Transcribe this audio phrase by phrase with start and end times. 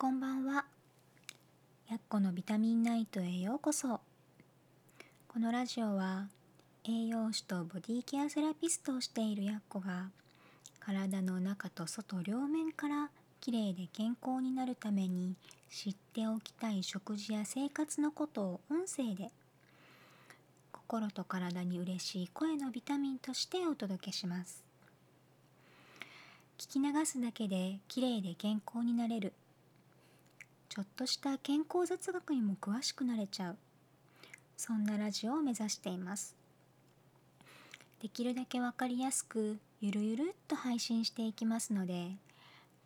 [0.00, 0.64] こんばんは。
[1.90, 3.98] やっこのビタミンナイトへようこそ。
[5.26, 6.28] このラジオは
[6.84, 10.10] 栄養士とボディケアセラピストをしているやっこが
[10.78, 15.34] 体の中と外両面からきれいで健康になるために
[15.68, 19.32] 知っておきたい食事や生活のことを音声で
[20.70, 24.62] 心と体に嬉しい声のビタミンとしてお届けします。
[26.56, 29.32] 聞き流すだけできれいで健康になれる
[30.78, 33.56] ちょっとした健康雑学にも詳しくなれちゃう。
[34.56, 36.36] そんなラジオを目指しています。
[38.00, 42.12] できるだけ分かりやすくゆるゆるっと配信していきますので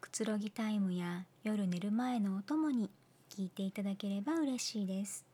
[0.00, 2.88] くつろぎタイムや夜寝る前のお供に
[3.28, 5.26] 聞いていただければ嬉しいです。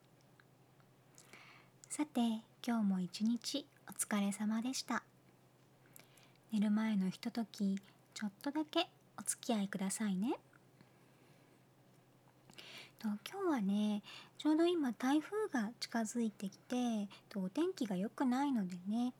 [1.88, 2.20] さて
[2.66, 5.04] 今日も一日お疲れ様でした。
[6.52, 7.80] 寝る前のひととき
[8.14, 10.34] ちょっとだけお付き合いくださいね。
[12.98, 14.02] と今日はね
[14.38, 19.12] ちょうど今台風が近づいてきてとお天気が良くないのでね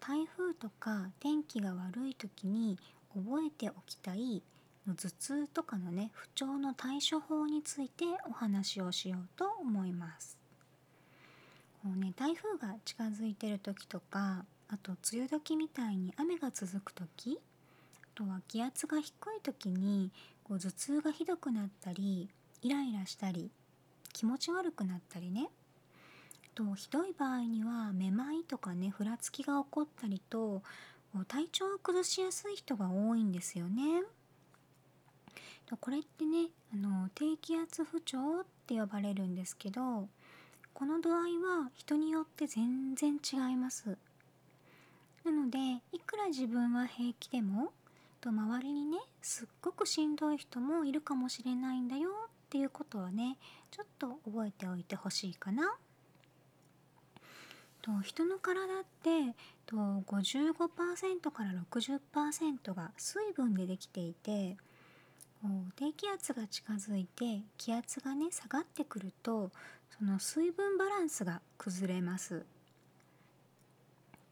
[0.00, 2.78] 台風とか天気が悪い時に
[3.14, 4.42] 覚えておきたい
[4.86, 10.38] 頭痛とかのね不調の対処法についてお話をしようと思います。
[11.82, 17.38] こうね、台風が近づいてる時とかあと梅雨時みたいに雨が続く時
[18.02, 20.10] あとは気圧が低い時に
[20.42, 22.28] こう頭痛がひどくなったり
[22.66, 23.52] イライラしたり
[24.12, 25.46] 気持ち悪くなったりね
[26.56, 30.62] とひどい場合にはめまいとかねふらつきが起こったりと
[31.28, 34.02] 体調を崩しやすい人が多いんですよね。
[35.80, 40.08] これってねあの低気圧不調って呼ばれるんですけど
[40.74, 43.96] この度合いは人によって全然違います。
[45.24, 45.58] なので
[45.92, 47.72] いくら自分は平気でも
[48.20, 52.10] と周りにねすっごくしんどい人もいるかもしれないんだよ
[52.46, 53.36] っていうことはね
[53.72, 55.74] ちょっと覚えておいてほしいかな。
[57.82, 59.34] と人の体って
[59.66, 64.56] と55%から60%が水分でできていて
[65.76, 69.50] 低気圧が近づいて気圧がね下がってくると
[69.98, 72.44] その水分バランスが崩れます。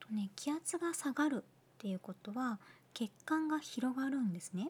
[0.01, 2.59] とね気圧が下がるっていうことは
[2.93, 4.69] 血管が広がるんですね。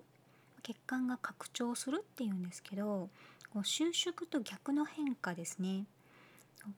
[0.63, 3.09] 血管が拡張するっていうんですけど
[3.55, 5.85] こう収縮と逆の変化ですね。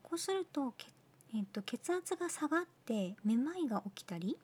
[0.02, 0.86] こうすると血,、
[1.34, 4.36] えー、と血圧が下がってめまいが起きたり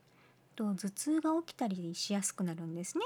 [0.55, 3.05] と頭痛が起きたりしやすくなるんですね。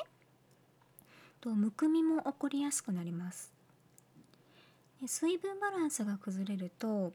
[1.42, 3.52] とむくみも起こりやすくなります。
[5.06, 7.12] 水分バランスが崩れると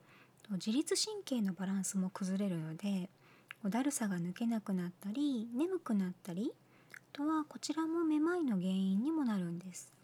[0.50, 3.08] 自律神経のバランスも崩れるので
[3.64, 6.52] だるさが抜けなくなったり眠くなったり
[6.94, 10.01] あとはこちらもめまいの原因にもなるんです。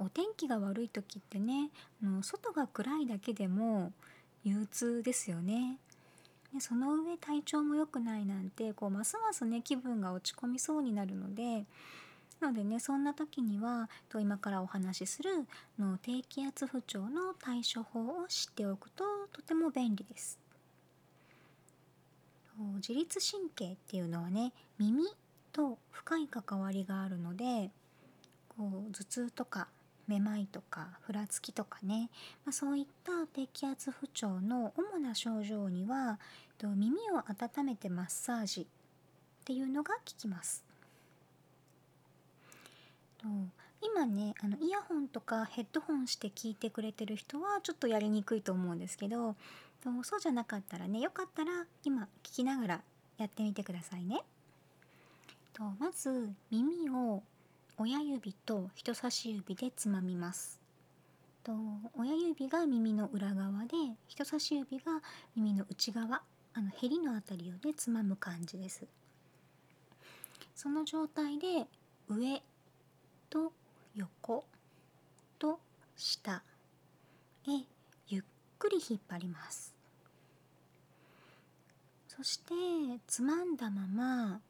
[0.00, 1.70] お天気が悪い時ってね
[2.02, 3.92] の外が暗いだけでも
[4.44, 5.76] 憂鬱ですよね
[6.54, 11.64] でその上体調も良くないなんてこうますますね気分が落ち込みそうになるので
[12.40, 15.46] なのでねそんな時にはと今からお話しする
[15.78, 20.38] の低気圧不調の対処法を知っておくととても便利です。
[22.76, 25.04] 自律神経っていうのはね耳
[25.52, 27.70] と深い関わりがあるので
[28.48, 29.68] こう頭痛とか
[30.10, 32.10] めまいとかふらつきとかね、
[32.44, 36.18] まあ、そういった低気圧不調の主な症状には
[36.62, 38.66] 耳を温めてマッサージっ
[39.44, 40.64] ていうのが効きます。
[43.82, 49.36] 今ねあのイヤホンとかヘッドホンして聞いてくれてる人はちょっとやりにくいと思うんですけど
[50.02, 52.80] そうじゃなかったらねよかったら今聞きながら
[53.16, 54.22] やってみてくださいね。
[55.54, 57.22] とまず耳を
[57.82, 60.60] 親指と人差し指でつまみます。
[61.42, 61.52] と
[61.96, 63.68] 親指が耳の裏側で
[64.06, 65.00] 人差し指が
[65.34, 66.20] 耳の内側
[66.52, 68.84] あのへりのあたりをねつまむ感じです。
[70.54, 71.66] その状態で
[72.06, 72.42] 上
[73.30, 73.50] と
[73.96, 74.44] 横
[75.38, 75.58] と
[75.96, 76.42] 下
[77.48, 77.50] へ
[78.08, 78.22] ゆっ
[78.58, 79.74] くり引っ張ります。
[82.08, 82.52] そして
[83.06, 84.40] つまんだまま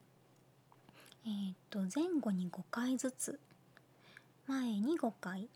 [1.26, 3.38] えー、と前後に5回ずつ。
[4.46, 5.48] 前に5回。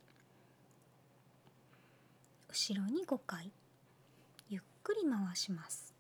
[2.49, 3.51] 後ろに5回。
[4.51, 5.95] ゆっくり回します。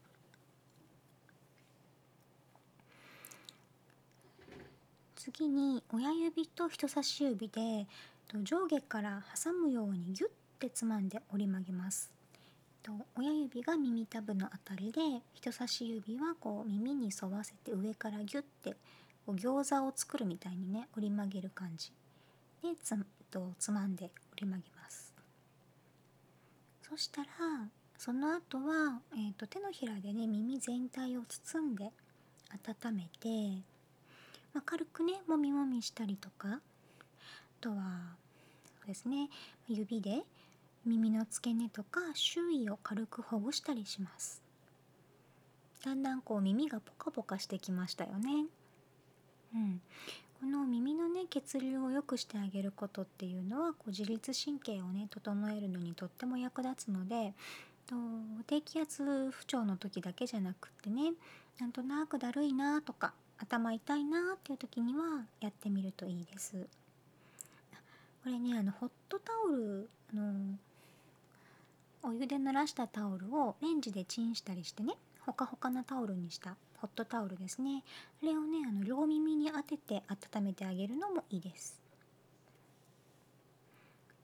[5.16, 7.87] 次に親指と人差し指で
[8.43, 12.12] 上下から挟むようにギュッてつまんで折り曲げます。
[13.16, 15.00] 親指が耳たぶのあたりで
[15.32, 18.76] 人差し指はこう耳に沿わせて上からギュッて
[19.26, 21.93] こう餃子を作るみたいにね折り曲げる感じ。
[22.62, 22.97] でつ
[23.31, 25.12] とつまんで折り曲げます。
[26.82, 27.29] そしたら
[27.99, 31.91] その後は、えーと、手のひらでね耳全体を包んで
[32.50, 33.62] 温めて、
[34.53, 36.61] まあ、軽くねもみもみしたりとかあ
[37.61, 37.76] とは
[38.67, 39.31] そうですね
[39.69, 40.23] 指で
[40.85, 44.43] 耳の付け根とか周囲を軽くほぐしたりします。
[45.85, 48.47] だんだんこう耳がポカポカしてきましたよね。
[49.55, 49.81] うん
[50.41, 57.33] この耳のね血流を良くしてあげることっていうのはこう自律神経をね整えるのにとっても役立つので
[57.87, 57.95] と
[58.47, 61.12] 低気圧不調の時だけじゃなくってね
[61.59, 66.67] なんとなくだるいなとか頭痛いなっていう時にはやってみるといいです。
[68.23, 70.59] これねあのホットタオルの
[72.03, 77.83] お湯で濡らしたタオルをレンジでチンしたりしてねほかほかなタオルにしたホットタオルですね。
[78.23, 80.03] あれをねあの両耳に当てて
[80.35, 81.81] 温めてあげるのもいいです。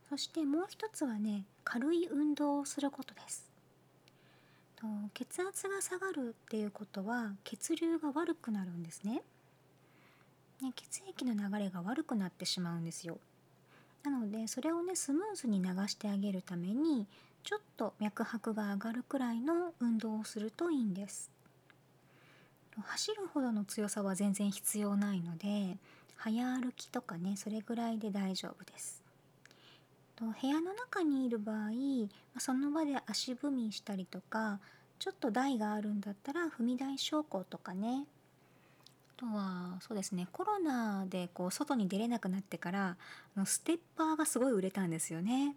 [0.07, 3.49] そしてもう一つはね軽い運動をすることです。
[5.15, 9.23] 血圧が下がるっていうことは血流が悪くなるんですね。
[10.61, 13.17] ね血液の流れが悪くなってしまうんですよ。
[14.03, 17.07] なのでそれをねスムーズに流してあげるために
[17.43, 21.40] ちょっと脈拍が上がるくらいの運動をするといいんです。
[22.79, 25.77] 走るほどの強さは全然必要ないので
[26.15, 29.01] 早歩きとかねそれぐらいで大丈夫です
[30.19, 31.71] 部屋の中にいる場合
[32.37, 34.59] その場で足踏みしたりとか
[34.99, 38.05] ちょっと台があるんだったら踏み台昇降とかね
[39.17, 42.97] あとはそうですねコロナでこう外に出れなくなってから
[43.45, 45.55] ステッパーがすごい売れたんですよね。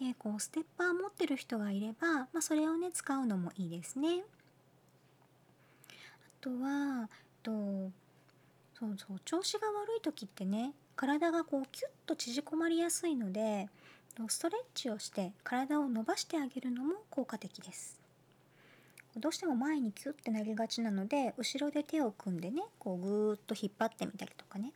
[0.00, 4.24] でこうステッパー持ってる人がいれば、まあ、それをね使うのもいいですね。
[6.42, 7.08] とは
[7.42, 7.50] と
[8.74, 13.68] そうそう調子が悪い時ってね体がこうキュッと縮こまりやすいので
[14.28, 17.98] ストレッチをして体を伸ばしてあげるのも効果的です。
[19.16, 24.72] どうしても前にキュッてなりがちなので後ろで手を組んでねこうぐーっと引っ張ってみたりとかね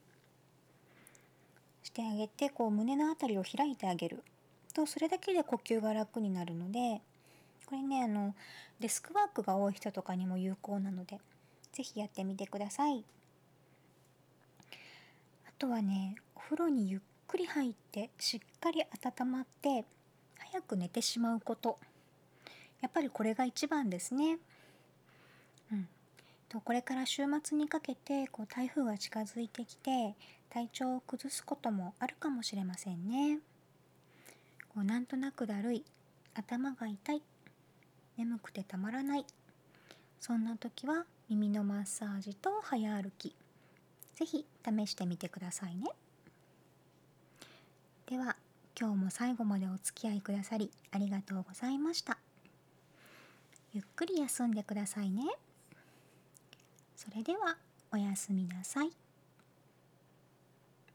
[1.82, 4.22] してあげてこう胸の辺りを開いてあげる
[4.74, 7.00] とそれだけで呼吸が楽になるので
[7.64, 8.34] これねあの
[8.78, 11.18] デスクワークが多い人とかにも有効なので
[11.76, 13.04] 是非やってみてください。
[15.46, 19.84] あとはねお風呂にゆっくり入ってしっかり温まって
[20.38, 21.78] 早く寝てしまうこと。
[22.80, 24.38] やっぱりこれが一番ですね。
[25.70, 25.86] うん。
[26.48, 30.14] とこれから週末にかけてこう台風が近づいてきて
[30.48, 33.40] 体調を崩すこともあるかもしれませんね。
[34.68, 35.84] こうなんとなくだるい。
[36.34, 37.22] 頭が痛い。
[38.16, 39.26] 眠くてたまらない。
[40.20, 43.34] そんな時は耳のマッサージと早歩き。
[44.14, 45.90] 是非試してみてくださいね。
[48.06, 48.36] では
[48.78, 52.18] 今日も最後までお付き合いくださりありがとうございました。
[53.72, 55.24] ゆっくり休んでくださいね。
[56.94, 57.56] それでは
[57.92, 58.90] おやすみなさい。